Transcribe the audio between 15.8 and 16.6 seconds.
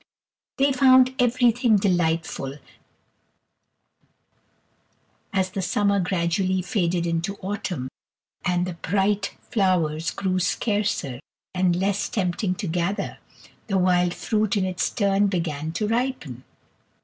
ripen.